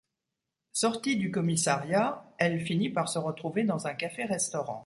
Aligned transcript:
Sortie 0.71 1.15
du 1.15 1.29
commissariat, 1.29 2.33
elle 2.39 2.59
finit 2.59 2.89
par 2.89 3.07
se 3.07 3.19
retrouver 3.19 3.65
dans 3.65 3.85
un 3.85 3.93
café-restaurant. 3.93 4.79